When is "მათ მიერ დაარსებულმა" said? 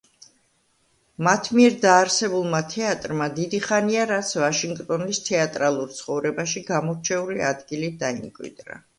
1.25-2.61